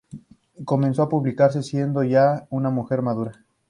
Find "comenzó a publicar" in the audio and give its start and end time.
0.65-1.51